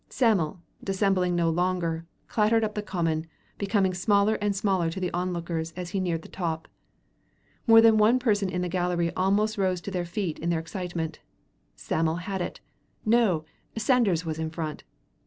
Sam'l, 0.09 0.59
dissembling 0.83 1.35
no 1.35 1.51
longer, 1.51 2.07
clattered 2.27 2.63
up 2.63 2.73
the 2.73 2.81
common, 2.81 3.27
becoming 3.59 3.93
smaller 3.93 4.33
and 4.41 4.55
smaller 4.55 4.89
to 4.89 4.99
the 4.99 5.13
onlookers 5.13 5.73
as 5.73 5.91
he 5.91 5.99
neared 5.99 6.23
the 6.23 6.27
top. 6.27 6.67
More 7.67 7.81
than 7.81 7.99
one 7.99 8.17
person 8.17 8.49
in 8.49 8.63
the 8.63 8.67
gallery 8.67 9.13
almost 9.13 9.59
rose 9.59 9.79
to 9.81 9.91
their 9.91 10.05
feet 10.05 10.39
in 10.39 10.49
their 10.49 10.59
excitement. 10.59 11.19
Sam'l 11.75 12.15
had 12.21 12.41
it. 12.41 12.61
No, 13.05 13.45
Sanders 13.77 14.25
was 14.25 14.39
in 14.39 14.49
front. 14.49 14.83